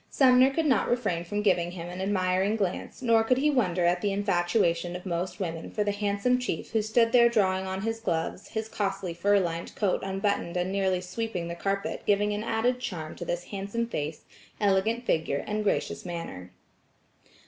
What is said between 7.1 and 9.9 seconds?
there drawing on his gloves, his costly fur lined